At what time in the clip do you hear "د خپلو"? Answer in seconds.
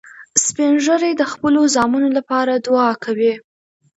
1.17-1.61